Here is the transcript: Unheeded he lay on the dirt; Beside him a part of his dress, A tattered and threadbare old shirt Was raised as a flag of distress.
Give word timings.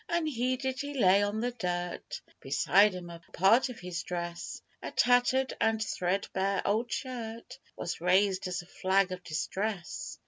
Unheeded 0.09 0.79
he 0.79 0.95
lay 0.95 1.21
on 1.21 1.41
the 1.41 1.51
dirt; 1.51 2.21
Beside 2.39 2.95
him 2.95 3.11
a 3.11 3.21
part 3.33 3.69
of 3.69 3.79
his 3.79 4.01
dress, 4.01 4.59
A 4.81 4.89
tattered 4.89 5.53
and 5.61 5.79
threadbare 5.79 6.63
old 6.65 6.91
shirt 6.91 7.59
Was 7.75 8.01
raised 8.01 8.47
as 8.47 8.63
a 8.63 8.65
flag 8.65 9.11
of 9.11 9.23
distress. 9.23 10.17